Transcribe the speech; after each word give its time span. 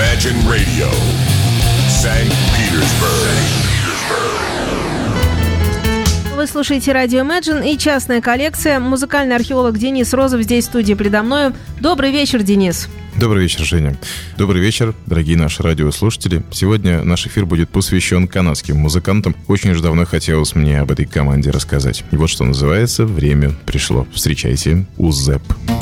Imagine 0.00 0.40
Radio, 0.48 0.88
St. 1.90 2.32
Petersburg. 2.56 3.36
Вы 6.36 6.46
слушаете 6.46 6.92
радио 6.92 7.20
Imagine 7.20 7.70
и 7.70 7.76
частная 7.76 8.22
коллекция. 8.22 8.80
Музыкальный 8.80 9.36
археолог 9.36 9.76
Денис 9.76 10.14
Розов 10.14 10.40
здесь 10.40 10.64
в 10.64 10.68
студии 10.68 10.94
предо 10.94 11.22
мною. 11.22 11.52
Добрый 11.80 12.12
вечер, 12.12 12.42
Денис. 12.42 12.88
Добрый 13.16 13.42
вечер, 13.42 13.62
Женя. 13.62 13.94
Добрый 14.38 14.62
вечер, 14.62 14.94
дорогие 15.04 15.36
наши 15.36 15.62
радиослушатели. 15.62 16.44
Сегодня 16.50 17.02
наш 17.02 17.26
эфир 17.26 17.44
будет 17.44 17.68
посвящен 17.68 18.26
канадским 18.26 18.78
музыкантам. 18.78 19.36
Очень 19.48 19.72
уж 19.72 19.82
давно 19.82 20.06
хотелось 20.06 20.54
мне 20.54 20.80
об 20.80 20.90
этой 20.90 21.04
команде 21.04 21.50
рассказать. 21.50 22.04
И 22.10 22.16
вот 22.16 22.30
что 22.30 22.44
называется 22.44 23.04
«Время 23.04 23.50
пришло». 23.66 24.06
Встречайте, 24.14 24.86
УЗЭП. 24.96 25.42
Вы 25.66 25.79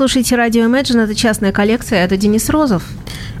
слушаете 0.00 0.34
радио 0.34 0.62
Imagine, 0.62 1.04
это 1.04 1.14
частная 1.14 1.52
коллекция, 1.52 2.02
это 2.02 2.16
Денис 2.16 2.48
Розов. 2.48 2.82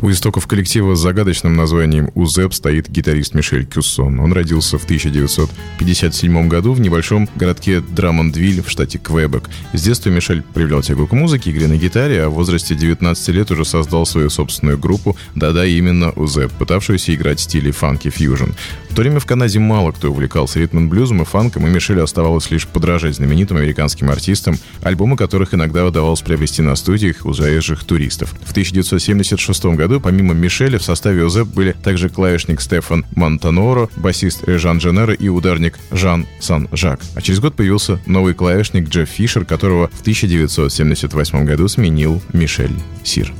У 0.02 0.10
истоков 0.10 0.46
коллектива 0.46 0.94
с 0.94 0.98
загадочным 0.98 1.56
названием 1.56 2.10
«УЗЭП» 2.14 2.52
стоит 2.52 2.90
гитарист 2.90 3.34
Мишель 3.34 3.64
Кюссон. 3.64 4.20
Он 4.20 4.34
родился 4.34 4.76
в 4.76 4.84
1957 4.84 6.48
году 6.48 6.74
в 6.74 6.80
небольшом 6.80 7.30
городке 7.34 7.80
Драмондвиль 7.80 8.62
в 8.62 8.68
штате 8.68 8.98
Квебек. 8.98 9.48
С 9.72 9.80
детства 9.80 10.10
Мишель 10.10 10.42
проявлял 10.42 10.82
тягу 10.82 11.06
к 11.06 11.12
музыке, 11.12 11.50
игре 11.50 11.66
на 11.66 11.76
гитаре, 11.76 12.24
а 12.24 12.28
в 12.28 12.34
возрасте 12.34 12.74
19 12.74 13.28
лет 13.28 13.50
уже 13.50 13.64
создал 13.64 14.04
свою 14.04 14.28
собственную 14.28 14.78
группу, 14.78 15.16
да-да, 15.34 15.64
именно 15.64 16.10
УЗЭП, 16.12 16.52
пытавшуюся 16.52 17.14
играть 17.14 17.40
в 17.40 17.42
стиле 17.42 17.70
фанки-фьюжн. 17.70 18.52
В 18.90 18.94
то 18.94 19.02
время 19.02 19.20
в 19.20 19.24
Канаде 19.24 19.60
мало 19.60 19.92
кто 19.92 20.10
увлекался 20.10 20.58
ритм-блюзом 20.58 21.22
и 21.22 21.24
фанком, 21.24 21.64
и 21.64 21.70
Мишелю 21.70 22.02
оставалось 22.02 22.50
лишь 22.50 22.66
подражать 22.66 23.14
знаменитым 23.14 23.56
американским 23.56 24.10
артистам, 24.10 24.58
альбомы 24.82 25.16
которых 25.16 25.54
иногда 25.54 25.86
удавалось 25.86 26.22
приобрести 26.22 26.60
на 26.60 26.74
студиях 26.74 27.24
у 27.24 27.32
заезжих 27.32 27.84
туристов. 27.84 28.34
В 28.44 28.50
1976 28.50 29.64
году 29.76 30.00
помимо 30.00 30.34
Мишеля 30.34 30.78
в 30.78 30.82
составе 30.82 31.24
ОЗЭП 31.24 31.46
были 31.46 31.72
также 31.72 32.08
клавишник 32.08 32.60
Стефан 32.60 33.06
Монтаноро, 33.14 33.88
басист 33.96 34.42
Жан 34.46 34.78
Дженера 34.78 35.14
и 35.14 35.28
ударник 35.28 35.78
Жан 35.92 36.26
Сан-Жак. 36.40 37.00
А 37.14 37.22
через 37.22 37.38
год 37.38 37.54
появился 37.54 38.00
новый 38.06 38.34
клавишник 38.34 38.88
Джефф 38.88 39.08
Фишер, 39.08 39.44
которого 39.44 39.88
в 39.88 40.00
1978 40.00 41.44
году 41.44 41.68
сменил 41.68 42.20
Мишель 42.32 42.74
Сир. 43.04 43.32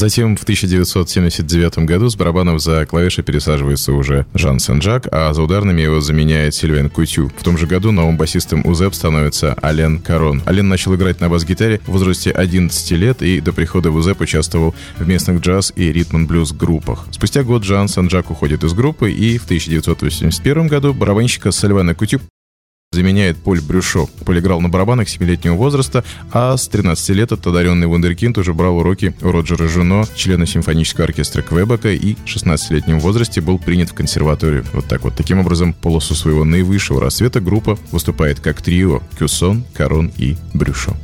Затем 0.00 0.34
в 0.34 0.44
1979 0.44 1.80
году 1.80 2.08
с 2.08 2.16
барабанов 2.16 2.62
за 2.62 2.86
клавиши 2.86 3.22
пересаживается 3.22 3.92
уже 3.92 4.24
Жан 4.32 4.58
Сен-Жак, 4.58 5.06
а 5.12 5.34
за 5.34 5.42
ударными 5.42 5.82
его 5.82 6.00
заменяет 6.00 6.54
Сильвен 6.54 6.88
Кутю. 6.88 7.30
В 7.36 7.44
том 7.44 7.58
же 7.58 7.66
году 7.66 7.92
новым 7.92 8.16
басистом 8.16 8.64
УЗЭП 8.64 8.94
становится 8.94 9.54
Ален 9.62 9.98
Карон. 9.98 10.42
Ален 10.46 10.70
начал 10.70 10.94
играть 10.94 11.20
на 11.20 11.28
бас-гитаре 11.28 11.82
в 11.86 11.92
возрасте 11.92 12.30
11 12.30 12.90
лет 12.92 13.20
и 13.20 13.42
до 13.42 13.52
прихода 13.52 13.90
в 13.90 13.96
УЗЭП 13.96 14.22
участвовал 14.22 14.74
в 14.96 15.06
местных 15.06 15.42
джаз 15.42 15.70
и 15.76 15.92
ритм-блюз 15.92 16.52
группах. 16.52 17.06
Спустя 17.10 17.42
год 17.42 17.64
Жан 17.64 17.86
Сен-Жак 17.86 18.30
уходит 18.30 18.64
из 18.64 18.72
группы 18.72 19.12
и 19.12 19.36
в 19.36 19.44
1981 19.44 20.66
году 20.66 20.94
барабанщика 20.94 21.50
Сальвана 21.50 21.94
Кутю 21.94 22.22
заменяет 22.92 23.36
Поль 23.36 23.60
Брюшо. 23.60 24.08
Поль 24.26 24.40
играл 24.40 24.60
на 24.60 24.68
барабанах 24.68 25.06
7-летнего 25.06 25.54
возраста, 25.54 26.02
а 26.32 26.56
с 26.56 26.66
13 26.66 27.10
лет 27.10 27.30
этот 27.30 27.46
одаренный 27.46 27.86
вундеркинд 27.86 28.36
уже 28.36 28.52
брал 28.52 28.78
уроки 28.78 29.14
у 29.22 29.30
Роджера 29.30 29.68
Жуно, 29.68 30.04
члена 30.16 30.44
симфонического 30.44 31.04
оркестра 31.04 31.42
Квебека, 31.42 31.92
и 31.92 32.16
в 32.16 32.24
16-летнем 32.24 32.98
возрасте 32.98 33.40
был 33.40 33.60
принят 33.60 33.90
в 33.90 33.94
консерваторию. 33.94 34.66
Вот 34.72 34.86
так 34.86 35.04
вот. 35.04 35.14
Таким 35.14 35.38
образом, 35.38 35.72
полосу 35.72 36.16
своего 36.16 36.42
наивысшего 36.42 37.00
рассвета 37.00 37.40
группа 37.40 37.78
выступает 37.92 38.40
как 38.40 38.60
трио 38.60 39.02
Кюсон, 39.16 39.62
Корон 39.72 40.10
и 40.16 40.36
Брюшо. 40.52 40.96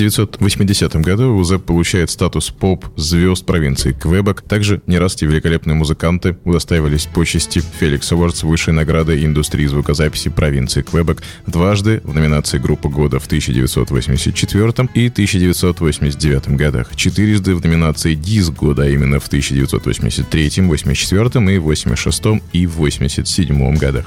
1980 0.00 0.96
году 0.96 1.36
УЗЭП 1.36 1.62
получает 1.62 2.10
статус 2.10 2.48
поп-звезд 2.48 3.44
провинции 3.44 3.92
Квебек. 3.92 4.40
Также 4.40 4.80
не 4.86 4.98
раз 4.98 5.14
эти 5.16 5.26
великолепные 5.26 5.74
музыканты 5.74 6.38
удостаивались 6.44 7.04
почести 7.04 7.60
Феликс 7.78 8.10
Awards 8.10 8.46
высшей 8.46 8.72
награды 8.72 9.22
индустрии 9.22 9.66
звукозаписи 9.66 10.30
провинции 10.30 10.80
Квебек 10.80 11.22
дважды 11.46 12.00
в 12.02 12.14
номинации 12.14 12.56
«Группа 12.56 12.88
года» 12.88 13.18
в 13.18 13.26
1984 13.26 14.88
и 14.94 15.08
1989 15.08 16.48
годах, 16.56 16.96
четырежды 16.96 17.54
в 17.54 17.62
номинации 17.62 18.14
«Диск 18.14 18.52
года», 18.54 18.84
а 18.84 18.88
именно 18.88 19.20
в 19.20 19.26
1983, 19.26 20.62
84 20.62 21.54
и 21.54 21.58
86 21.58 22.22
и 22.54 22.66
87 22.66 23.76
годах. 23.76 24.06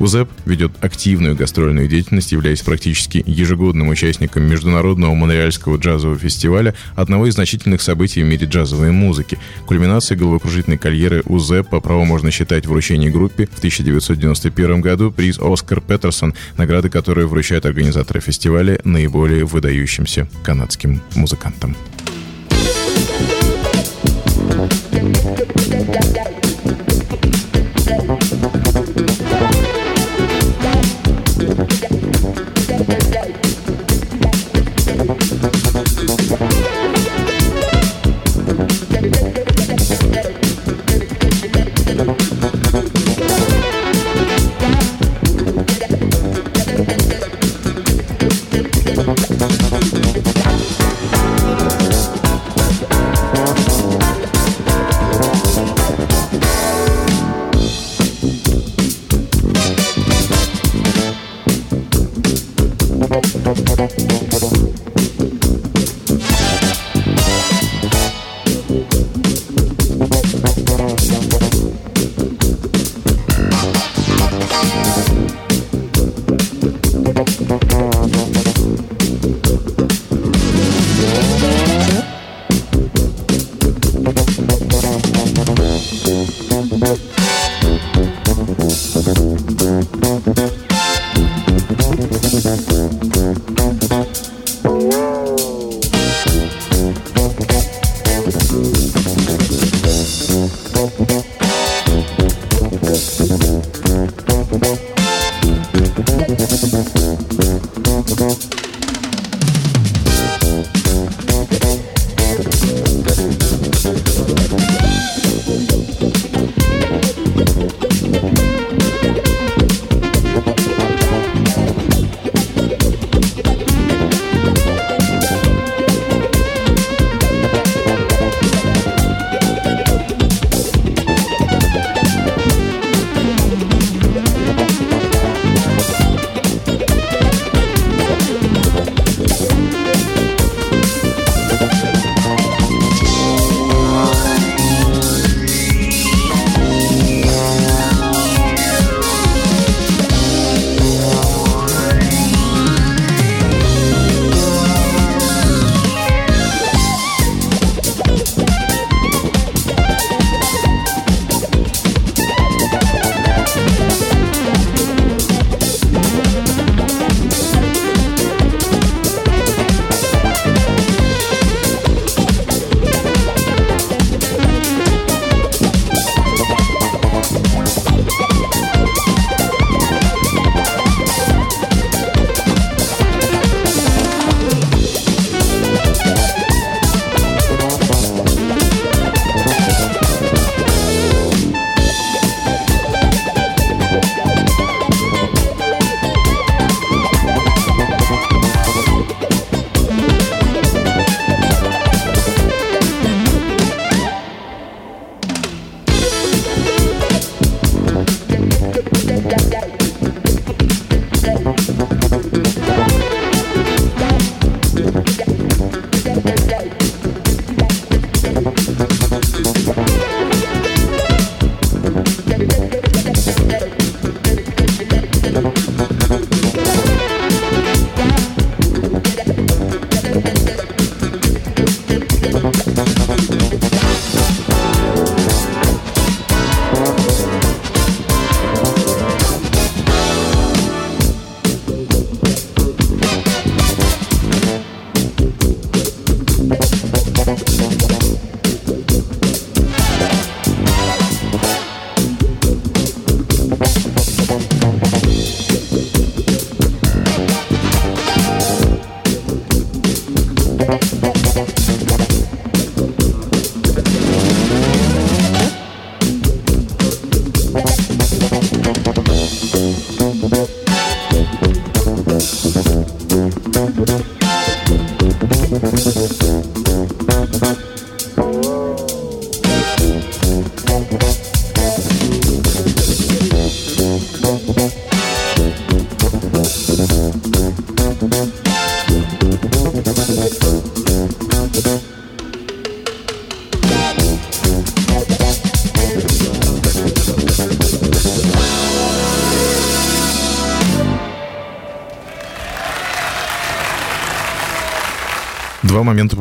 УЗЭП 0.00 0.30
ведет 0.46 0.72
активную 0.80 1.34
гастрольную 1.34 1.88
деятельность, 1.88 2.32
являясь 2.32 2.60
практически 2.60 3.22
ежегодным 3.26 3.88
участником 3.88 4.44
Международного 4.44 5.14
Монреальского 5.28 5.76
джазового 5.76 6.18
фестиваля, 6.18 6.74
одного 6.96 7.26
из 7.26 7.34
значительных 7.34 7.82
событий 7.82 8.22
в 8.22 8.26
мире 8.26 8.46
джазовой 8.46 8.92
музыки. 8.92 9.38
Кульминацией 9.66 10.18
головокружительной 10.18 10.78
карьеры 10.78 11.22
УЗ 11.26 11.64
по 11.70 11.80
праву 11.80 12.06
можно 12.06 12.30
считать 12.30 12.66
вручение 12.66 13.10
группе 13.10 13.46
в 13.46 13.58
1991 13.58 14.80
году 14.80 15.12
приз 15.12 15.38
«Оскар 15.38 15.82
Петерсон», 15.82 16.34
награды 16.56 16.88
которой 16.88 17.26
вручают 17.26 17.66
организаторы 17.66 18.20
фестиваля 18.20 18.80
наиболее 18.84 19.44
выдающимся 19.44 20.28
канадским 20.42 21.02
музыкантам. 21.14 21.76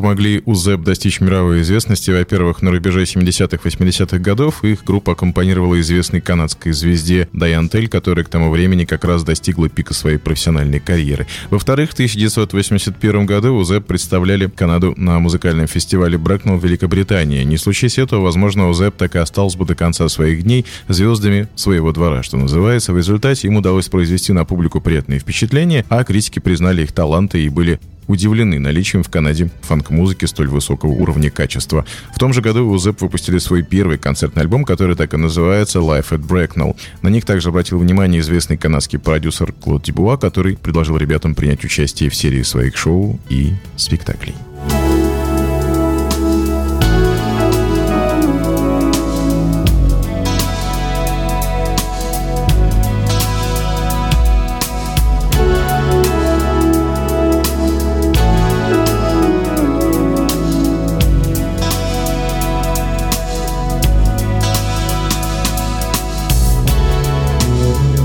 Помогли 0.07 0.41
УЗЭП 0.45 0.83
достичь 0.83 1.19
мировой 1.19 1.63
известности. 1.63 2.11
Во-первых, 2.11 2.61
на 2.61 2.71
рубеже 2.71 3.03
70-х, 3.03 3.57
80-х 3.61 4.17
годов 4.19 4.63
их 4.63 4.85
группа 4.85 5.11
аккомпанировала 5.11 5.77
известной 5.81 6.21
канадской 6.21 6.71
звезде 6.71 7.27
Дайан 7.33 7.67
Тель, 7.67 7.89
которая 7.89 8.23
к 8.23 8.29
тому 8.29 8.49
времени 8.49 8.85
как 8.85 9.03
раз 9.03 9.25
достигла 9.25 9.67
пика 9.67 9.93
своей 9.93 10.17
профессиональной 10.17 10.79
карьеры. 10.79 11.27
Во-вторых, 11.49 11.89
в 11.89 11.93
1981 11.93 13.25
году 13.25 13.55
УЗЭП 13.55 13.85
представляли 13.85 14.47
Канаду 14.47 14.93
на 14.95 15.19
музыкальном 15.19 15.67
фестивале 15.67 16.17
Брэкнелл 16.17 16.55
в 16.55 16.63
Великобритании. 16.63 17.43
Не 17.43 17.57
случись 17.57 17.97
этого, 17.97 18.21
возможно, 18.21 18.69
УЗЭП 18.69 18.95
так 18.95 19.15
и 19.15 19.19
остался 19.19 19.57
бы 19.57 19.65
до 19.65 19.75
конца 19.75 20.07
своих 20.07 20.43
дней 20.43 20.65
звездами 20.87 21.49
своего 21.55 21.91
двора, 21.91 22.23
что 22.23 22.37
называется. 22.37 22.93
В 22.93 22.97
результате 22.97 23.49
им 23.49 23.57
удалось 23.57 23.89
произвести 23.89 24.31
на 24.31 24.45
публику 24.45 24.79
приятные 24.79 25.19
впечатления, 25.19 25.83
а 25.89 26.05
критики 26.05 26.39
признали 26.39 26.83
их 26.83 26.93
таланты 26.93 27.43
и 27.43 27.49
были 27.49 27.81
удивлены 28.07 28.59
наличием 28.59 29.03
в 29.03 29.09
Канаде 29.09 29.49
фанк-музыки 29.61 30.25
столь 30.25 30.47
высокого 30.47 30.91
уровня 30.91 31.29
качества. 31.29 31.85
В 32.15 32.19
том 32.19 32.33
же 32.33 32.41
году 32.41 32.67
УЗЭП 32.69 33.01
выпустили 33.01 33.37
свой 33.37 33.63
первый 33.63 33.97
концертный 33.97 34.43
альбом, 34.43 34.65
который 34.65 34.95
так 34.95 35.13
и 35.13 35.17
называется 35.17 35.79
«Life 35.79 36.09
at 36.09 36.25
Bracknell». 36.25 36.75
На 37.01 37.09
них 37.09 37.25
также 37.25 37.49
обратил 37.49 37.79
внимание 37.79 38.21
известный 38.21 38.57
канадский 38.57 38.99
продюсер 38.99 39.51
Клод 39.51 39.83
Дебуа, 39.83 40.17
который 40.17 40.57
предложил 40.57 40.97
ребятам 40.97 41.35
принять 41.35 41.63
участие 41.63 42.09
в 42.09 42.15
серии 42.15 42.43
своих 42.43 42.77
шоу 42.77 43.19
и 43.29 43.53
спектаклей. 43.75 44.35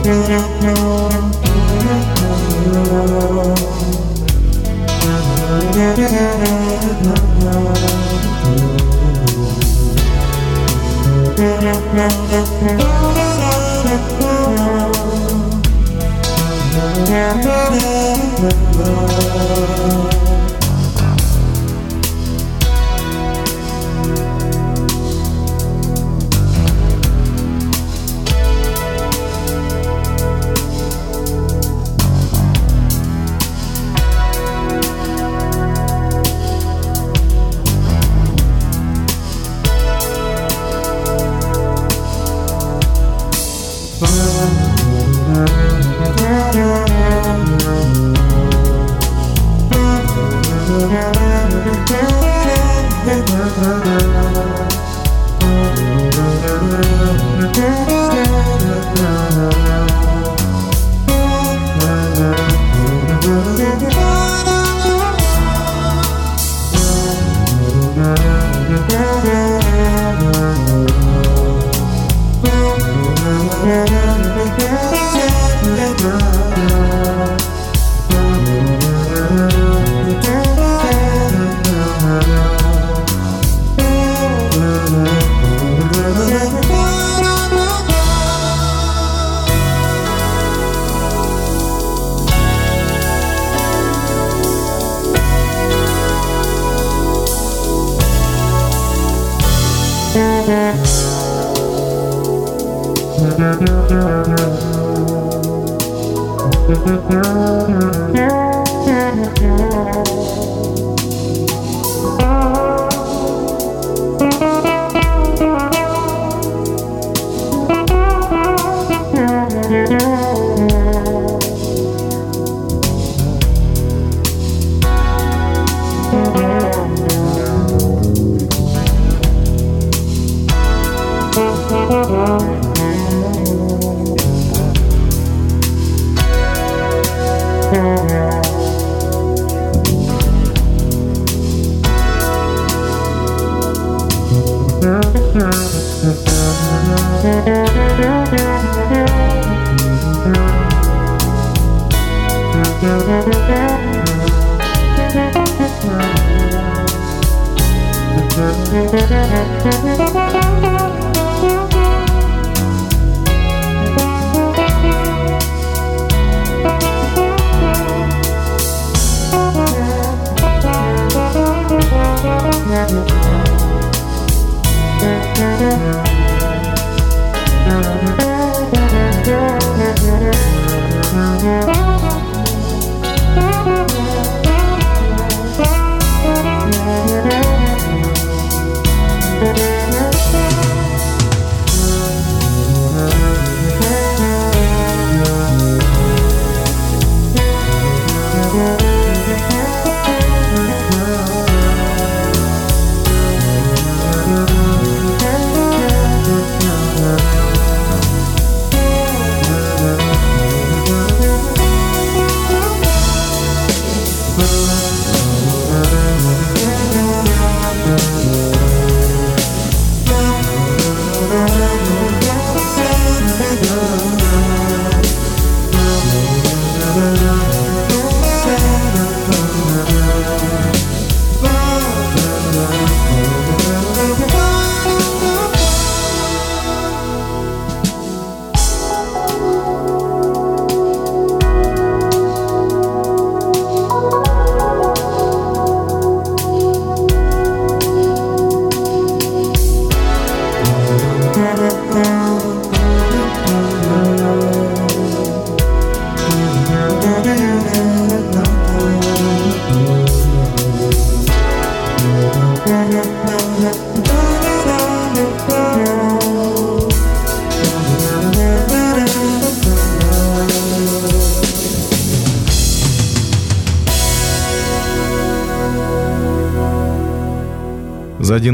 Yeah. 0.05 0.43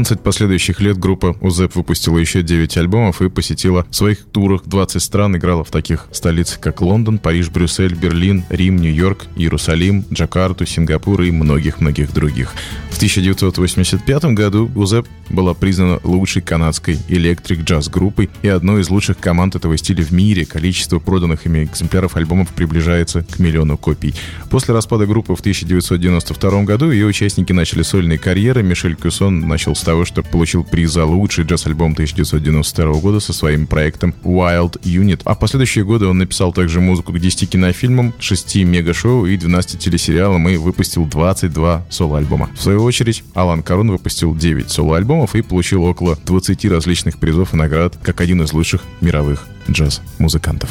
За 0.09 0.15
11 0.15 0.23
последующих 0.23 0.81
лет 0.81 0.97
группа 0.97 1.37
УЗЭП 1.39 1.75
выпустила 1.75 2.17
еще 2.17 2.41
9 2.41 2.77
альбомов 2.77 3.21
и 3.21 3.29
посетила 3.29 3.85
в 3.91 3.95
своих 3.95 4.23
турах 4.23 4.63
20 4.65 4.99
стран, 4.99 5.37
играла 5.37 5.63
в 5.63 5.69
таких 5.69 6.07
столицах, 6.11 6.59
как 6.59 6.81
Лондон, 6.81 7.19
Париж, 7.19 7.51
Брюссель, 7.51 7.93
Берлин, 7.93 8.43
Рим, 8.49 8.77
Нью-Йорк, 8.77 9.27
Иерусалим, 9.35 10.03
Джакарту, 10.11 10.65
Сингапур 10.65 11.21
и 11.21 11.29
многих-многих 11.29 12.11
других. 12.11 12.55
В 12.89 12.97
1985 12.97 14.25
году 14.33 14.71
УЗЭП 14.73 15.05
была 15.29 15.53
признана 15.53 15.99
лучшей 16.03 16.41
канадской 16.41 16.97
электрик-джаз-группой 17.07 18.31
и 18.41 18.47
одной 18.47 18.81
из 18.81 18.89
лучших 18.89 19.19
команд 19.19 19.55
этого 19.55 19.77
стиля 19.77 20.03
в 20.03 20.11
мире. 20.11 20.43
Количество 20.43 20.97
проданных 20.97 21.45
ими 21.45 21.65
экземпляров 21.65 22.15
альбомов 22.15 22.49
приближается 22.49 23.21
к 23.21 23.37
миллиону 23.37 23.77
копий. 23.77 24.15
После 24.49 24.73
распада 24.73 25.05
группы 25.05 25.35
в 25.35 25.41
1992 25.41 26.63
году 26.63 26.89
ее 26.89 27.05
участники 27.05 27.53
начали 27.53 27.83
сольные 27.83 28.17
карьеры. 28.17 28.63
Мишель 28.63 28.95
Кюсон 28.95 29.47
начал 29.47 29.75
с 29.75 29.81
того, 29.81 30.05
что 30.05 30.23
получил 30.23 30.63
приз 30.63 30.91
за 30.91 31.05
лучший 31.05 31.45
джаз-альбом 31.45 31.91
1992 31.91 32.93
года 32.99 33.19
со 33.19 33.31
своим 33.31 33.67
проектом 33.67 34.15
Wild 34.23 34.81
Unit. 34.81 35.21
А 35.25 35.35
последующие 35.35 35.85
годы 35.85 36.07
он 36.07 36.17
написал 36.17 36.51
также 36.51 36.81
музыку 36.81 37.13
к 37.13 37.19
10 37.19 37.47
кинофильмам, 37.47 38.13
6 38.19 38.55
мега-шоу 38.55 39.27
и 39.27 39.37
12 39.37 39.79
телесериалам 39.79 40.49
и 40.49 40.57
выпустил 40.57 41.05
22 41.05 41.85
соло-альбома. 41.89 42.49
В 42.55 42.61
свою 42.61 42.83
очередь, 42.83 43.23
Алан 43.35 43.61
Карон 43.61 43.91
выпустил 43.91 44.35
9 44.35 44.71
соло-альбомов 44.71 45.35
и 45.35 45.43
получил 45.43 45.83
около 45.83 46.17
20 46.25 46.65
различных 46.65 47.19
призов 47.19 47.53
и 47.53 47.57
наград 47.57 47.97
как 48.01 48.19
один 48.21 48.41
из 48.41 48.51
лучших 48.53 48.81
мировых 48.99 49.47
джаз-музыкантов. 49.69 50.69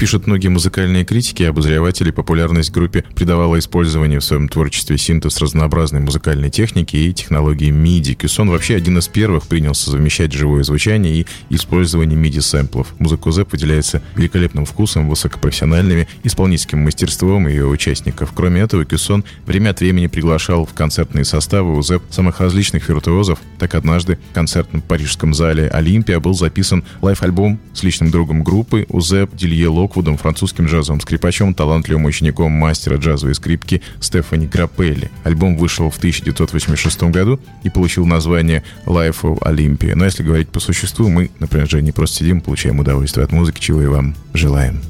Пишут 0.00 0.26
многие 0.26 0.48
музыкальные 0.48 1.04
критики 1.04 1.42
и 1.42 1.44
обозреватели, 1.44 2.10
популярность 2.10 2.70
группе 2.70 3.04
придавала 3.14 3.58
использование 3.58 4.18
в 4.18 4.24
своем 4.24 4.48
творчестве 4.48 4.96
синтез 4.96 5.38
разнообразной 5.42 6.00
музыкальной 6.00 6.48
техники 6.48 6.96
и 6.96 7.12
технологии 7.12 7.70
MIDI. 7.70 8.14
Кюсон 8.14 8.48
вообще 8.48 8.76
один 8.76 8.96
из 8.96 9.08
первых 9.08 9.46
принялся 9.46 9.90
совмещать 9.90 10.32
живое 10.32 10.62
звучание 10.62 11.20
и 11.20 11.26
использование 11.50 12.18
MIDI-сэмплов. 12.18 12.86
Музыка 12.98 13.30
UZEB 13.30 13.52
выделяется 13.52 14.00
великолепным 14.16 14.64
вкусом, 14.64 15.06
высокопрофессиональными 15.06 16.08
исполнительским 16.24 16.78
мастерством 16.78 17.46
ее 17.46 17.66
участников. 17.66 18.32
Кроме 18.34 18.62
этого, 18.62 18.86
Кюсон 18.86 19.22
время 19.44 19.68
от 19.68 19.80
времени 19.80 20.06
приглашал 20.06 20.64
в 20.64 20.72
концертные 20.72 21.26
составы 21.26 21.76
UZEB 21.76 22.04
самых 22.08 22.40
различных 22.40 22.88
виртуозов. 22.88 23.38
Так 23.58 23.74
однажды 23.74 24.18
в 24.30 24.34
концертном 24.34 24.80
парижском 24.80 25.34
зале 25.34 25.68
«Олимпия» 25.68 26.20
был 26.20 26.32
записан 26.32 26.84
live-альбом 27.02 27.60
с 27.74 27.82
личным 27.82 28.10
другом 28.10 28.42
группы 28.42 28.86
UZEB 28.88 29.36
Дидье 29.36 29.68
Лок 29.68 29.89
Локвудом, 29.90 30.16
французским 30.16 30.66
джазовым 30.66 31.00
скрипачом, 31.00 31.52
талантливым 31.52 32.04
учеником 32.04 32.52
мастера 32.52 32.96
джазовой 32.96 33.34
скрипки 33.34 33.82
Стефани 34.00 34.46
Грапелли. 34.46 35.10
Альбом 35.24 35.56
вышел 35.56 35.90
в 35.90 35.98
1986 35.98 37.02
году 37.10 37.40
и 37.64 37.70
получил 37.70 38.06
название 38.06 38.62
Live 38.86 39.22
à 39.22 39.40
l'Olympia. 39.40 39.96
Но 39.96 40.04
если 40.04 40.22
говорить 40.22 40.48
по 40.48 40.60
существу, 40.60 41.08
мы, 41.08 41.30
например, 41.40 41.68
же 41.68 41.82
не 41.82 41.90
просто 41.90 42.18
сидим, 42.18 42.40
получаем 42.40 42.78
удовольствие 42.78 43.24
от 43.24 43.32
музыки, 43.32 43.58
чего 43.58 43.82
и 43.82 43.86
вам 43.86 44.14
желаем. 44.32 44.80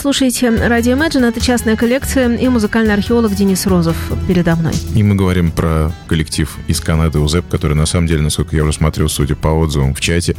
Слушаете 0.00 0.48
радио 0.48 0.96
Imagine, 0.96 1.28
это 1.28 1.40
частная 1.40 1.76
коллекция 1.76 2.34
и 2.34 2.48
музыкальный 2.48 2.94
археолог 2.94 3.34
Денис 3.34 3.66
Розов 3.66 3.96
передо 4.26 4.56
мной. 4.56 4.72
И 4.94 5.02
мы 5.02 5.14
говорим 5.14 5.50
про 5.50 5.92
коллектив 6.06 6.56
из 6.68 6.80
Канады 6.80 7.18
УЗЭП, 7.18 7.46
который 7.48 7.74
на 7.74 7.84
самом 7.84 8.06
деле, 8.06 8.22
насколько 8.22 8.56
я 8.56 8.62
уже 8.62 8.72
смотрел, 8.72 9.10
судя 9.10 9.36
по 9.36 9.48
отзывам 9.48 9.94
в 9.94 10.00
чате, 10.00 10.36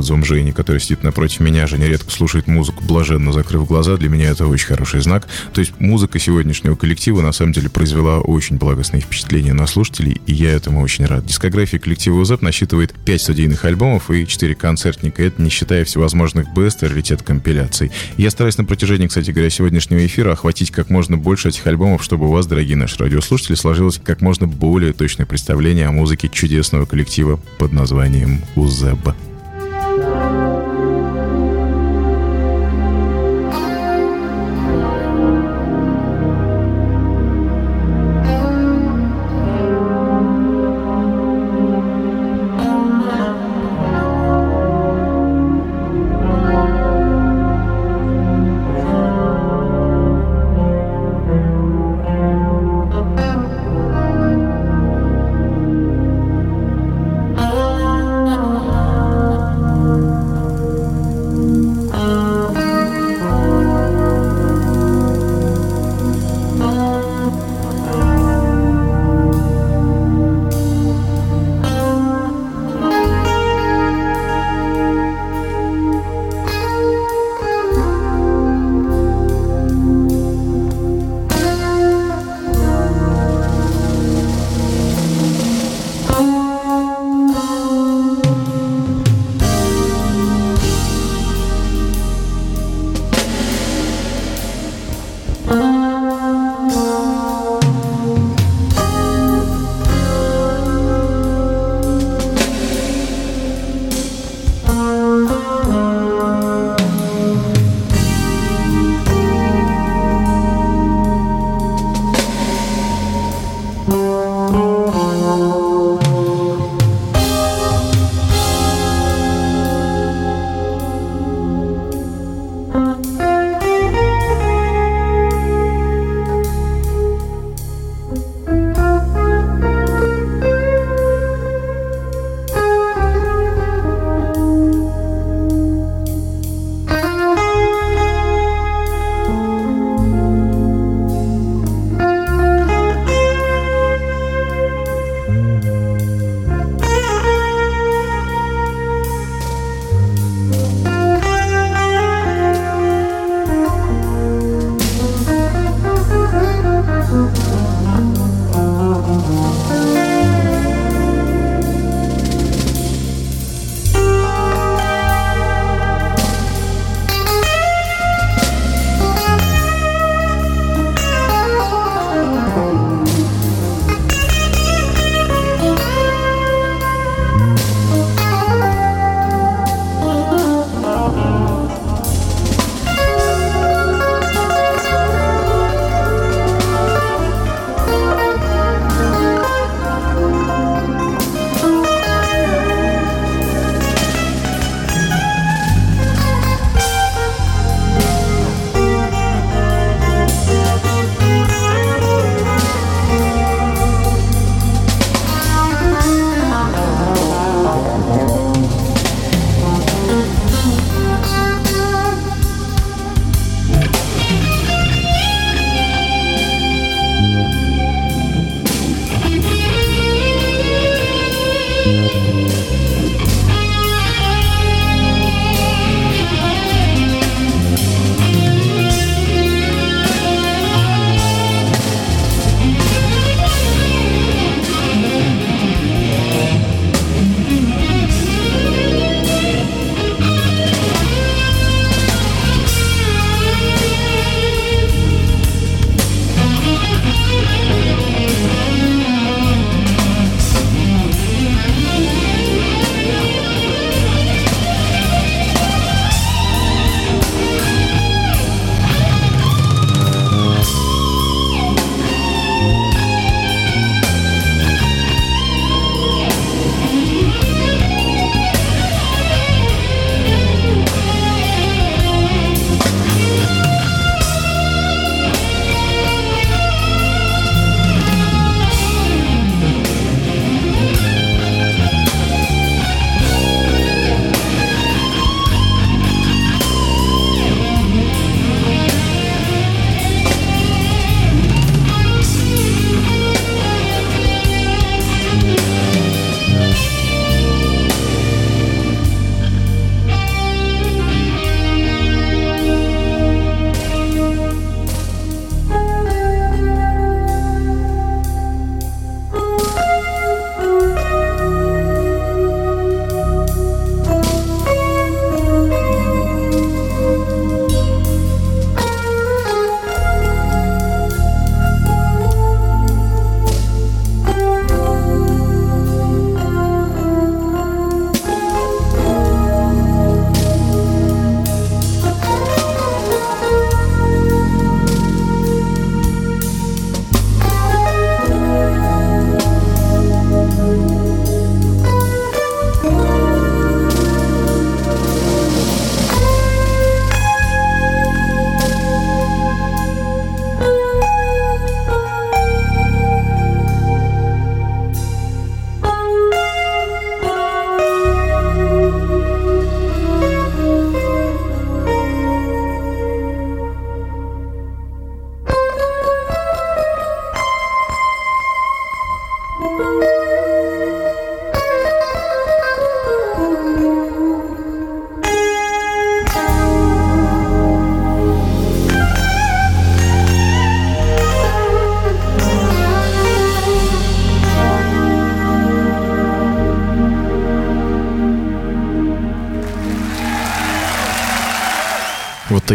по 0.00 0.02
отзывам 0.02 0.24
Жени, 0.24 0.52
который 0.52 0.80
сидит 0.80 1.02
напротив 1.02 1.40
меня. 1.40 1.66
Женя 1.66 1.86
редко 1.86 2.10
слушает 2.10 2.46
музыку, 2.46 2.82
блаженно 2.84 3.32
закрыв 3.32 3.66
глаза. 3.66 3.98
Для 3.98 4.08
меня 4.08 4.30
это 4.30 4.46
очень 4.46 4.66
хороший 4.66 5.02
знак. 5.02 5.28
То 5.52 5.60
есть 5.60 5.78
музыка 5.78 6.18
сегодняшнего 6.18 6.74
коллектива 6.74 7.20
на 7.20 7.32
самом 7.32 7.52
деле 7.52 7.68
произвела 7.68 8.20
очень 8.20 8.56
благостные 8.56 9.02
впечатления 9.02 9.52
на 9.52 9.66
слушателей, 9.66 10.20
и 10.26 10.32
я 10.32 10.52
этому 10.52 10.80
очень 10.80 11.04
рад. 11.04 11.26
Дискография 11.26 11.78
коллектива 11.78 12.18
УЗЭП 12.20 12.40
насчитывает 12.40 12.94
5 13.04 13.20
студийных 13.20 13.64
альбомов 13.66 14.10
и 14.10 14.26
4 14.26 14.54
концертника. 14.54 15.22
Это 15.22 15.42
не 15.42 15.50
считая 15.50 15.84
всевозможных 15.84 16.52
бест 16.54 16.82
и 16.82 16.86
раритет 16.86 17.22
компиляций. 17.22 17.92
Я 18.16 18.30
стараюсь 18.30 18.56
на 18.56 18.64
протяжении, 18.64 19.06
кстати 19.06 19.30
говоря, 19.30 19.50
сегодняшнего 19.50 20.04
эфира 20.06 20.32
охватить 20.32 20.70
как 20.70 20.88
можно 20.88 21.18
больше 21.18 21.50
этих 21.50 21.66
альбомов, 21.66 22.02
чтобы 22.02 22.26
у 22.26 22.30
вас, 22.30 22.46
дорогие 22.46 22.76
наши 22.76 22.96
радиослушатели, 22.96 23.54
сложилось 23.54 24.00
как 24.02 24.22
можно 24.22 24.46
более 24.46 24.94
точное 24.94 25.26
представление 25.26 25.88
о 25.88 25.92
музыке 25.92 26.30
чудесного 26.32 26.86
коллектива 26.86 27.38
под 27.58 27.72
названием 27.72 28.40
УЗЭБ. 28.56 29.14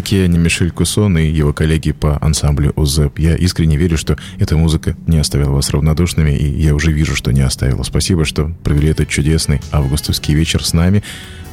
Вот 0.06 0.10
такие 0.10 0.26
они 0.26 0.38
Мишель 0.38 0.70
Кусон 0.70 1.18
и 1.18 1.26
его 1.26 1.52
коллеги 1.52 1.92
по 1.92 2.20
ансамблю 2.22 2.72
УЗЭП. 2.76 3.18
Я 3.18 3.36
искренне 3.36 3.76
верю, 3.76 3.98
что 3.98 4.16
эта 4.38 4.56
музыка 4.56 4.96
не 5.08 5.18
оставила 5.18 5.50
вас 5.50 5.72
равнодушными, 5.72 6.30
и 6.30 6.62
я 6.62 6.76
уже 6.76 6.92
вижу, 6.92 7.16
что 7.16 7.32
не 7.32 7.42
оставила. 7.42 7.82
Спасибо, 7.82 8.24
что 8.24 8.52
провели 8.64 8.90
этот 8.90 9.10
чудесный 9.10 9.62
августовский 9.72 10.36
вечер 10.36 10.64
с 10.64 10.74
нами. 10.74 11.02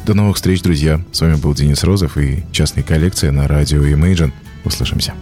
До 0.05 0.13
новых 0.13 0.37
встреч, 0.37 0.61
друзья. 0.61 1.03
С 1.13 1.23
вами 1.23 1.37
был 1.37 1.55
Денис 1.55 1.83
Розов 1.83 2.19
и 2.19 2.45
частная 2.53 2.85
коллекция 2.85 3.33
на 3.33 3.49
радио 3.49 3.87
Imagine. 3.87 4.33
Услышимся. 4.67 5.15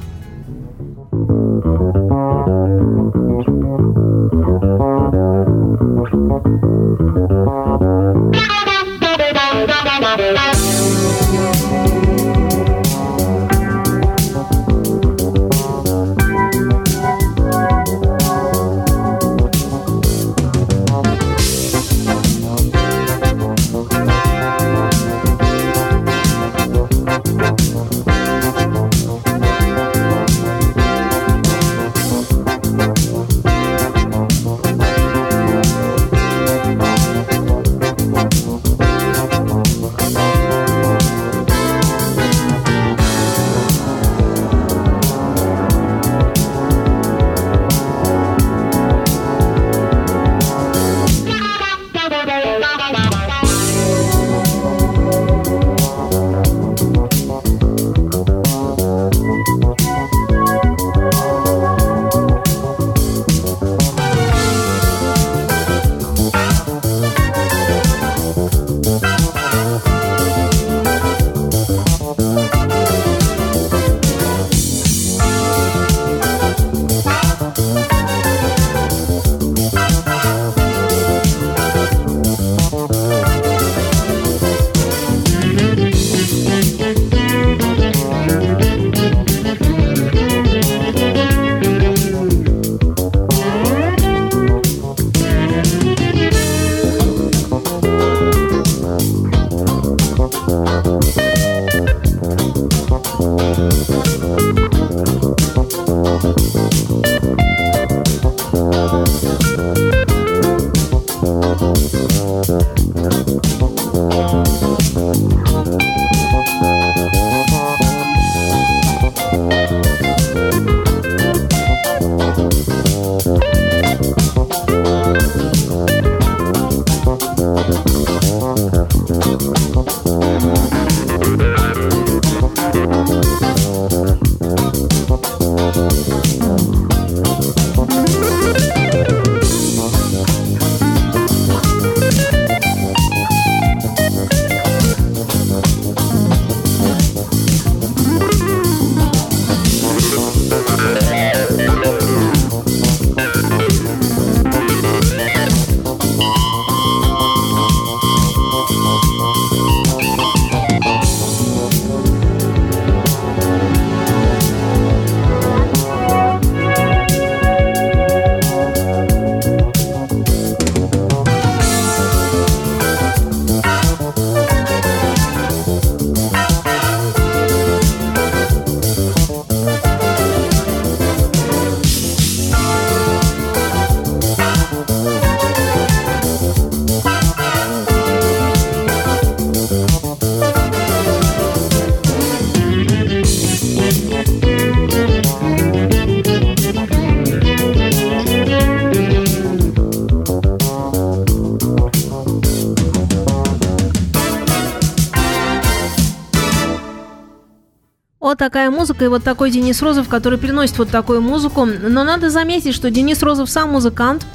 Такая 208.40 208.70
музыка 208.70 209.04
и 209.04 209.08
вот 209.08 209.22
такой 209.22 209.50
Денис 209.50 209.82
Розов, 209.82 210.08
который 210.08 210.38
приносит 210.38 210.78
вот 210.78 210.88
такую 210.88 211.20
музыку. 211.20 211.66
Но 211.66 212.04
надо 212.04 212.30
заметить, 212.30 212.74
что 212.74 212.90
Денис 212.90 213.22
Розов 213.22 213.50
сам 213.50 213.70
музыкант, 213.70 214.26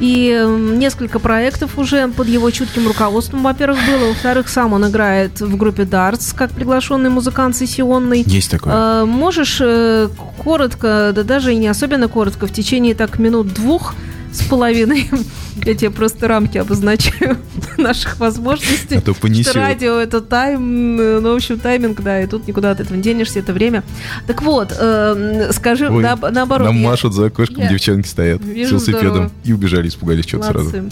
и 0.00 0.46
несколько 0.74 1.18
проектов 1.18 1.78
уже 1.78 2.08
под 2.08 2.28
его 2.28 2.50
чутким 2.50 2.86
руководством, 2.86 3.42
во-первых, 3.42 3.78
было. 3.86 4.08
Во-вторых, 4.08 4.48
сам 4.50 4.74
он 4.74 4.86
играет 4.86 5.40
в 5.40 5.56
группе 5.56 5.84
Darts, 5.84 6.34
как 6.36 6.50
приглашенный 6.50 7.08
музыкант 7.08 7.56
сессионный. 7.56 8.22
Есть 8.26 8.50
такое. 8.50 8.72
А, 8.76 9.06
можешь 9.06 9.58
э, 9.60 10.08
коротко, 10.36 11.12
да 11.14 11.22
даже 11.22 11.54
и 11.54 11.56
не 11.56 11.68
особенно 11.68 12.08
коротко, 12.08 12.46
в 12.46 12.52
течение 12.52 12.94
так 12.94 13.18
минут 13.18 13.54
двух 13.54 13.94
с 14.30 14.42
половиной. 14.44 15.08
Я 15.64 15.74
тебе 15.74 15.90
просто 15.90 16.28
рамки 16.28 16.58
обозначаю 16.58 17.38
наших 17.78 18.18
возможностей. 18.18 18.96
А 18.96 19.00
то 19.00 19.14
понесет. 19.14 19.50
Что 19.50 19.60
радио 19.60 19.94
это 19.98 20.20
тайм, 20.20 20.96
ну, 20.96 21.32
в 21.32 21.36
общем, 21.36 21.58
тайминг, 21.58 22.00
да, 22.00 22.20
и 22.22 22.26
тут 22.26 22.46
никуда 22.48 22.70
от 22.72 22.80
этого 22.80 22.96
не 22.96 23.02
денешься, 23.02 23.38
это 23.40 23.52
время. 23.52 23.82
Так 24.26 24.42
вот, 24.42 24.74
э, 24.78 25.50
скажи 25.52 25.88
Ой, 25.88 26.02
на- 26.02 26.16
наоборот. 26.16 26.66
Нам 26.68 26.76
я- 26.80 26.88
машут 26.88 27.14
за 27.14 27.26
окошком, 27.26 27.58
я 27.64 27.68
девчонки 27.68 28.06
стоят 28.06 28.42
с 28.42 28.44
вижу, 28.46 28.70
велосипедом 28.72 29.10
здорово. 29.10 29.30
и 29.44 29.52
убежали, 29.52 29.88
испугались 29.88 30.26
что-то 30.26 30.46
сразу. 30.46 30.90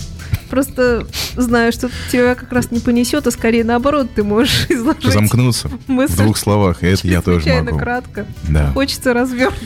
Просто 0.51 1.07
знаю, 1.37 1.73
что 1.73 1.89
тебя 2.11 2.35
как 2.35 2.53
раз 2.53 2.71
не 2.71 2.79
понесет, 2.81 3.27
а 3.27 3.31
скорее 3.31 3.65
наоборот, 3.65 4.09
ты 4.15 4.23
можешь 4.23 4.67
изложить 4.69 5.13
Замкнуться 5.13 5.69
в 5.69 5.89
мысль 5.89 6.17
двух 6.17 6.37
словах, 6.37 6.83
и 6.83 6.87
это 6.87 7.07
я 7.09 7.23
тоже 7.23 7.49
могу. 7.63 7.79
кратко. 7.79 8.27
Да. 8.49 8.71
Хочется 8.73 9.15
развернуться. 9.15 9.63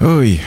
Ой, 0.00 0.40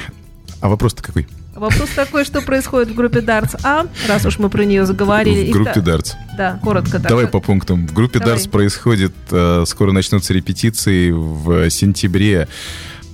а 0.62 0.70
вопрос-то 0.70 1.02
какой? 1.04 1.28
Вопрос 1.64 1.91
такой, 1.95 2.26
что 2.26 2.41
происходит 2.41 2.89
в 2.89 2.93
группе 2.93 3.20
Darts 3.20 3.57
А, 3.64 3.86
раз 4.09 4.26
уж 4.26 4.38
мы 4.38 4.49
про 4.49 4.66
нее 4.66 4.86
заговорили. 4.86 5.49
В 5.49 5.53
группе 5.53 5.80
Darts. 5.80 6.16
Да, 6.38 6.59
коротко 6.61 6.99
так. 6.99 7.07
Давай 7.07 7.26
по 7.26 7.39
пунктам. 7.39 7.88
В 7.88 7.93
группе 7.93 8.20
Давай. 8.20 8.36
Darts 8.36 8.49
происходит, 8.49 9.14
э, 9.32 9.64
скоро 9.66 9.93
начнутся 9.93 10.34
репетиции 10.34 11.11
в 11.11 11.70
сентябре. 11.70 12.49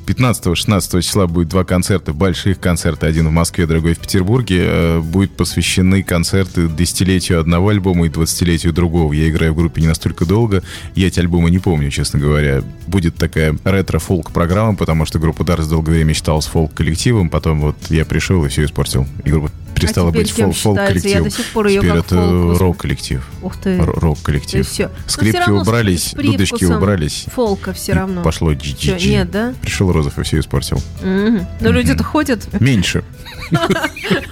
15-16 0.10 1.02
числа 1.04 1.28
будет 1.28 1.50
два 1.50 1.64
концерта, 1.64 2.14
больших 2.14 2.60
концерта, 2.60 3.06
один 3.06 3.28
в 3.28 3.32
Москве, 3.32 3.68
другой 3.68 3.94
в 3.94 4.00
Петербурге. 4.00 4.64
Э, 4.66 5.00
Будут 5.00 5.38
посвящены 5.38 6.02
концерты 6.02 6.68
десятилетию 6.68 7.40
одного 7.40 7.70
альбома 7.70 8.08
и 8.08 8.10
двадцатилетию 8.10 8.74
другого. 8.74 9.14
Я 9.14 9.30
играю 9.30 9.54
в 9.54 9.58
группе 9.58 9.82
не 9.82 9.88
настолько 9.88 10.26
долго, 10.26 10.64
я 10.96 11.08
эти 11.08 11.20
альбомы 11.20 11.52
не 11.52 11.60
помню, 11.60 11.92
честно 11.92 12.20
говоря. 12.20 12.64
Будет 12.88 13.16
такая 13.16 13.56
ретро-фолк-программа, 13.64 14.76
потому 14.76 15.06
что 15.06 15.20
группа 15.20 15.44
Дарс 15.44 15.68
долгое 15.68 15.92
время 15.92 16.14
считалась 16.14 16.48
фолк-коллективом, 16.48 17.30
потом 17.30 17.62
вот 17.62 17.76
я 17.90 18.04
пришел 18.04 18.44
и 18.46 18.50
все 18.50 18.66
испортил. 18.66 19.06
И 19.26 19.30
группа 19.30 19.52
перестала 19.80 20.10
А 20.10 20.12
быть 20.12 20.34
кем 20.34 20.52
фол- 20.52 20.54
считается? 20.54 21.08
Я 21.08 21.16
фолк-коллективом. 21.20 21.24
до 21.24 21.30
сих 21.32 21.46
пор 21.48 21.68
ее 21.68 21.82
Теперь 21.82 21.98
это 21.98 22.16
фолк 22.16 22.60
рок-коллектив. 22.60 23.26
Ух 23.42 23.58
ты. 23.58 23.78
Рок-коллектив. 23.80 24.68
Но 24.80 24.90
Скрипки 25.08 25.42
с- 25.42 25.48
убрались, 25.50 26.14
дудочки 26.16 26.66
убрались. 26.66 27.26
Фолка 27.34 27.74
все 27.74 27.94
равно. 27.94 28.22
Пошло 28.24 28.54
GGG. 28.54 29.08
нет, 29.10 29.32
да? 29.32 29.54
Пришел 29.62 29.92
Розов 29.92 30.18
и 30.20 30.24
все 30.24 30.40
испортил. 30.40 30.82
Мгм. 31.02 31.48
Но 31.62 31.70
люди-то 31.72 32.04
ходят, 32.04 32.48
Меньше. 32.60 33.04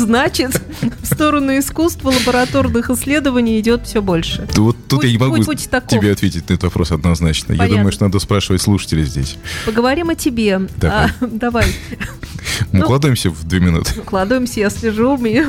значит, 0.00 0.60
в 1.02 1.06
сторону 1.06 1.58
искусства, 1.58 2.10
лабораторных 2.10 2.90
исследований 2.90 3.58
идет 3.60 3.86
все 3.86 4.02
больше. 4.02 4.48
Вот 4.56 4.76
тут 4.88 5.00
Путь- 5.00 5.04
я 5.04 5.12
не 5.12 5.18
могу 5.18 5.36
путь- 5.36 5.46
путь 5.46 5.68
тебе 5.88 6.12
ответить 6.12 6.48
на 6.48 6.54
этот 6.54 6.64
вопрос 6.64 6.90
однозначно. 6.92 7.52
Я 7.52 7.58
Понятно. 7.58 7.76
думаю, 7.78 7.92
что 7.92 8.04
надо 8.04 8.18
спрашивать 8.18 8.62
слушателей 8.62 9.04
здесь. 9.04 9.36
Поговорим 9.66 10.10
о 10.10 10.14
тебе. 10.14 10.60
Давай. 10.76 11.06
А, 11.20 11.26
давай. 11.26 11.66
Мы 12.72 12.78
Ну. 12.80 12.84
укладываемся 12.84 13.30
в 13.30 13.44
две 13.46 13.60
минуты. 13.60 14.00
Укладываемся, 14.00 14.60
я 14.60 14.70
слежу, 14.70 15.14
у 15.14 15.18
меня 15.18 15.42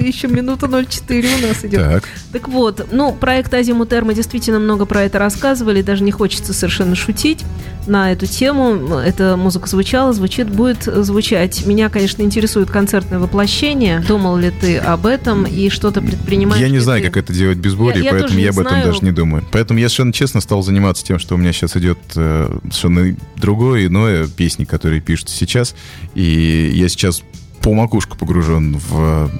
еще 0.00 0.28
минута 0.28 0.66
04 0.68 1.28
у 1.42 1.46
нас 1.48 1.64
идет. 1.64 1.80
Так. 1.80 2.04
Так 2.32 2.48
вот, 2.48 2.88
ну, 2.92 3.12
проект 3.12 3.52
Азимут 3.54 3.92
Р, 3.92 4.04
мы 4.04 4.14
действительно 4.14 4.58
много 4.58 4.84
про 4.86 5.02
это 5.02 5.18
рассказывали, 5.18 5.82
даже 5.82 6.04
не 6.04 6.10
хочется 6.12 6.52
совершенно 6.52 6.94
шутить 6.94 7.44
на 7.86 8.12
эту 8.12 8.26
тему. 8.26 8.98
Эта 8.98 9.36
музыка 9.36 9.66
звучала, 9.68 10.12
звучит, 10.12 10.48
будет 10.50 10.82
звучать. 10.84 11.64
Меня, 11.66 11.88
конечно, 11.88 12.22
интересует 12.22 12.70
концертное 12.70 13.18
воплощение. 13.18 13.97
Думал 14.06 14.36
ли 14.36 14.50
ты 14.50 14.76
об 14.78 15.06
этом 15.06 15.44
и 15.44 15.68
что-то 15.70 16.00
предпринимаешь? 16.00 16.60
Я 16.60 16.68
не 16.68 16.78
знаю, 16.78 17.00
ты? 17.02 17.08
как 17.08 17.16
это 17.16 17.32
делать 17.32 17.58
без 17.58 17.74
боли, 17.74 17.98
Я- 17.98 18.04
я 18.04 18.10
поэтому 18.12 18.38
я 18.38 18.44
не 18.44 18.48
об 18.48 18.58
этом 18.58 18.68
знаю. 18.72 18.86
даже 18.86 19.04
не 19.04 19.12
думаю. 19.12 19.44
Поэтому 19.50 19.78
я 19.80 19.88
совершенно 19.88 20.12
честно 20.12 20.40
стал 20.40 20.62
заниматься 20.62 21.04
тем, 21.04 21.18
что 21.18 21.34
у 21.34 21.38
меня 21.38 21.52
сейчас 21.52 21.76
идет 21.76 21.98
э, 22.16 22.58
совершенно 22.70 23.16
другое, 23.36 23.86
иное 23.86 24.26
песни, 24.26 24.64
которые 24.64 25.00
пишутся 25.00 25.34
сейчас. 25.36 25.74
И 26.14 26.70
я 26.74 26.88
сейчас 26.88 27.22
по 27.62 27.72
макушку 27.74 28.16
погружен 28.16 28.78
в 28.78 29.30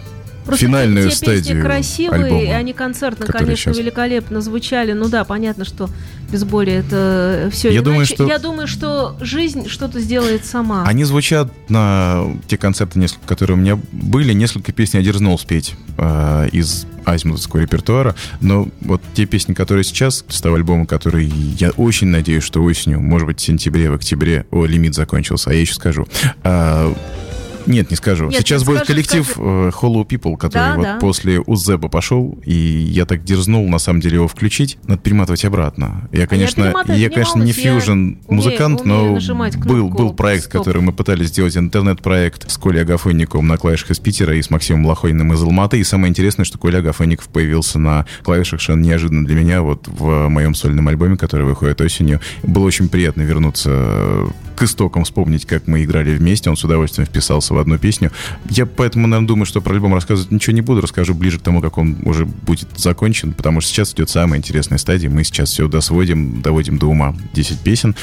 Просто 0.48 0.66
финальную 0.66 1.10
те 1.10 1.10
песни 1.10 1.24
стадию 1.26 1.62
красивые, 1.64 2.24
альбома, 2.24 2.42
и 2.42 2.46
они 2.48 2.72
концертно, 2.72 3.26
конечно, 3.26 3.72
сейчас. 3.72 3.78
великолепно 3.78 4.40
звучали. 4.40 4.92
Ну 4.92 5.08
да, 5.08 5.24
понятно, 5.24 5.64
что 5.64 5.90
без 6.32 6.44
боли 6.44 6.72
это 6.72 7.50
все 7.52 7.70
Я 7.70 7.82
думаю, 7.82 8.06
что- 8.06 8.26
Я 8.26 8.38
думаю, 8.38 8.66
что 8.66 9.16
жизнь 9.20 9.68
что-то 9.68 10.00
сделает 10.00 10.44
сама. 10.44 10.84
Они 10.86 11.04
звучат 11.04 11.52
на 11.68 12.24
те 12.46 12.56
концерты, 12.56 12.98
несколько, 12.98 13.26
которые 13.26 13.56
у 13.56 13.60
меня 13.60 13.78
были. 13.92 14.32
Несколько 14.32 14.72
песен 14.72 14.98
я 14.98 15.04
дерзнул 15.04 15.38
спеть 15.38 15.74
э, 15.98 16.48
из 16.52 16.86
азимутовского 17.04 17.60
репертуара. 17.60 18.14
Но 18.40 18.68
вот 18.80 19.00
те 19.14 19.24
песни, 19.26 19.54
которые 19.54 19.84
сейчас, 19.84 20.24
с 20.28 20.40
того 20.40 20.56
альбома, 20.56 20.86
который 20.86 21.26
я 21.26 21.70
очень 21.70 22.08
надеюсь, 22.08 22.42
что 22.44 22.62
осенью, 22.62 23.00
может 23.00 23.26
быть, 23.26 23.40
в 23.40 23.42
сентябре, 23.42 23.90
в 23.90 23.94
октябре, 23.94 24.44
о, 24.50 24.66
лимит 24.66 24.94
закончился, 24.94 25.50
а 25.50 25.54
я 25.54 25.60
еще 25.60 25.74
скажу. 25.74 26.06
А, 26.42 26.94
нет, 27.68 27.90
не 27.90 27.96
скажу. 27.96 28.28
Нет, 28.28 28.40
Сейчас 28.40 28.64
будет 28.64 28.78
скажи, 28.78 28.92
коллектив 28.92 29.24
скажи. 29.26 29.40
э, 29.46 29.70
Hollow 29.80 30.06
People, 30.06 30.36
который 30.36 30.52
Да, 30.62 30.74
вот 30.76 30.82
да. 30.82 30.98
после 30.98 31.40
Узеба 31.40 31.88
пошел, 31.88 32.38
и 32.44 32.52
я 32.54 33.04
так 33.06 33.22
дерзнул, 33.24 33.68
на 33.68 33.78
самом 33.78 34.00
деле, 34.00 34.16
его 34.16 34.28
включить. 34.28 34.78
Надо 34.86 35.00
перематывать 35.00 35.44
обратно. 35.44 36.08
Я, 36.12 36.26
конечно, 36.26 36.64
перематывать 36.64 36.98
я, 37.00 37.08
не 37.08 37.14
конечно, 37.14 37.38
не 37.38 37.52
волнуйся, 37.52 37.60
я 37.60 37.72
фьюжн 37.80 37.90
умею- 37.92 38.16
музыкант, 38.28 38.80
умею 38.82 39.18
но 39.54 39.64
был, 39.64 39.88
был 39.90 40.14
проект, 40.14 40.44
«Стоп». 40.46 40.60
который 40.64 40.82
мы 40.82 40.92
пытались 40.92 41.28
сделать 41.28 41.56
интернет-проект 41.56 42.50
с 42.50 42.56
Колей 42.58 42.82
Агафонниковым 42.82 43.46
на 43.46 43.56
клавишах 43.56 43.90
из 43.92 43.98
Питера 43.98 44.34
и 44.34 44.42
с 44.42 44.50
Максимом 44.50 44.86
Лохойным 44.86 45.32
из 45.32 45.42
Алматы. 45.42 45.78
И 45.78 45.84
самое 45.84 46.10
интересное, 46.10 46.44
что 46.44 46.58
Коля 46.58 46.78
Агафонников 46.78 47.28
появился 47.28 47.78
на 47.78 48.06
клавишах 48.22 48.60
совершенно 48.60 48.82
неожиданно 48.82 49.24
для 49.26 49.34
меня 49.36 49.62
вот 49.62 49.86
в 49.88 50.28
моем 50.28 50.54
сольном 50.54 50.88
альбоме, 50.88 51.16
который 51.16 51.46
выходит 51.46 51.80
осенью. 51.80 52.20
Было 52.42 52.64
очень 52.64 52.88
приятно 52.88 53.22
вернуться 53.22 54.26
к 54.58 54.64
истокам, 54.64 55.04
вспомнить, 55.04 55.46
как 55.46 55.68
мы 55.68 55.84
играли 55.84 56.16
вместе. 56.16 56.50
Он 56.50 56.56
с 56.56 56.64
удовольствием 56.64 57.06
вписался 57.06 57.54
в 57.54 57.58
одну 57.58 57.78
песню. 57.78 58.10
Я 58.50 58.66
поэтому, 58.66 59.06
наверное, 59.06 59.28
думаю, 59.28 59.46
что 59.46 59.60
про 59.60 59.72
альбом 59.72 59.94
рассказывать 59.94 60.32
ничего 60.32 60.52
не 60.52 60.62
буду. 60.62 60.80
Расскажу 60.80 61.14
ближе 61.14 61.38
к 61.38 61.42
тому, 61.42 61.60
как 61.60 61.78
он 61.78 61.98
уже 62.04 62.26
будет 62.26 62.68
закончен, 62.76 63.34
потому 63.34 63.60
что 63.60 63.70
сейчас 63.70 63.94
идет 63.94 64.10
самая 64.10 64.40
интересная 64.40 64.78
стадия. 64.78 65.08
Мы 65.10 65.22
сейчас 65.22 65.50
все 65.50 65.68
досводим, 65.68 66.42
доводим 66.42 66.78
до 66.78 66.86
ума 66.86 67.14
10 67.34 67.60
песен. 67.60 67.94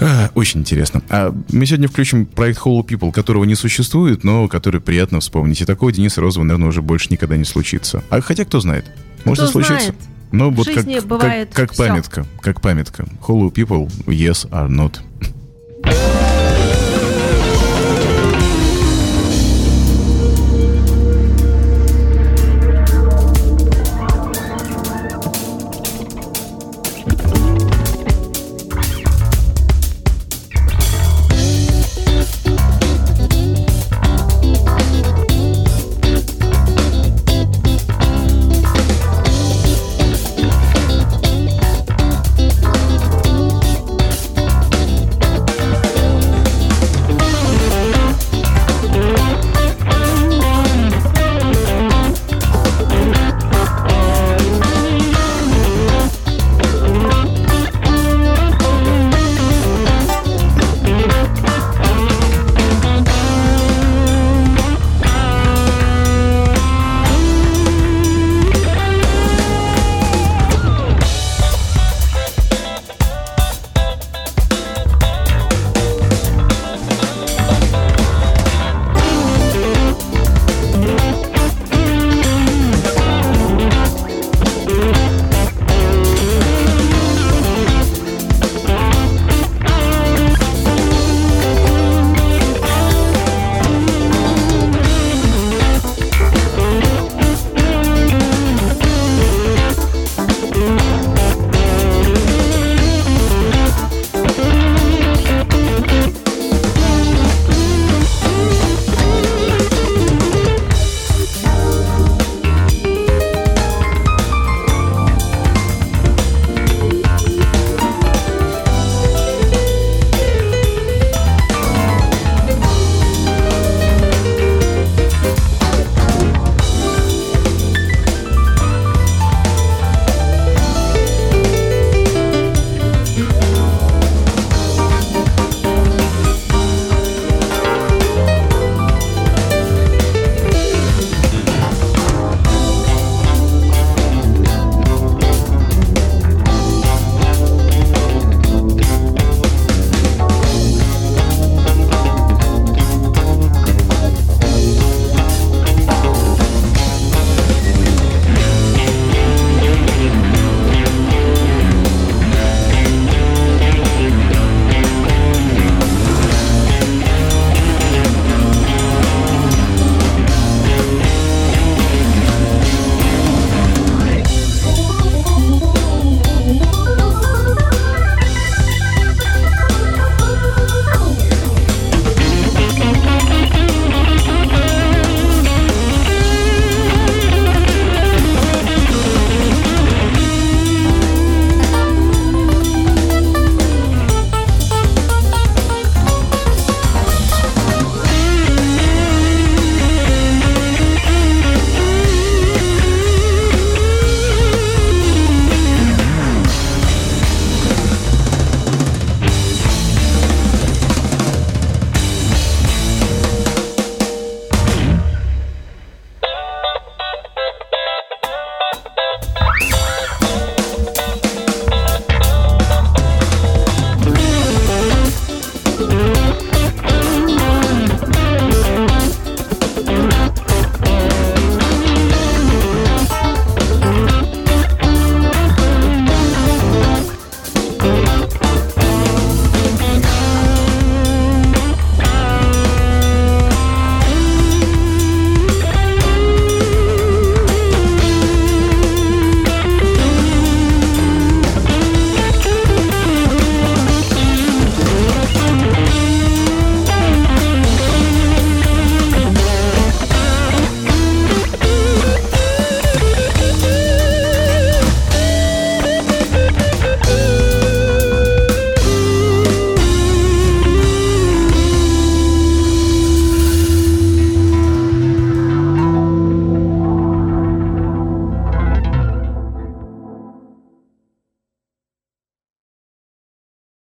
А, 0.00 0.30
очень 0.34 0.60
интересно. 0.60 1.02
А 1.08 1.32
мы 1.52 1.66
сегодня 1.66 1.86
включим 1.86 2.26
проект 2.26 2.60
Hollow 2.60 2.84
People, 2.84 3.12
которого 3.12 3.44
не 3.44 3.54
существует, 3.54 4.24
но 4.24 4.48
который 4.48 4.80
приятно 4.80 5.20
вспомнить. 5.20 5.60
И 5.60 5.64
такого 5.64 5.92
Дениса 5.92 6.20
Розова, 6.20 6.42
наверное, 6.42 6.68
уже 6.68 6.82
больше 6.82 7.08
никогда 7.10 7.36
не 7.36 7.44
случится. 7.44 8.02
А 8.10 8.20
хотя, 8.20 8.44
кто 8.44 8.58
знает. 8.58 8.86
Может, 9.24 9.44
и 9.44 9.46
Кто 9.46 9.52
случится. 9.52 9.76
знает. 9.76 9.94
В 10.32 10.56
вот 10.56 10.66
как, 10.66 10.84
как, 10.84 11.50
как 11.52 11.76
памятка. 11.76 12.26
Как 12.40 12.60
памятка. 12.60 13.06
Hollow 13.20 13.52
People, 13.52 13.88
yes 14.06 14.50
or 14.50 14.68
not. 14.68 14.98